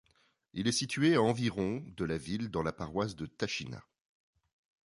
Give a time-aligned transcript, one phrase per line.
[0.53, 3.83] Il est situé à environ de la ville, dans la paroisse de Tachina.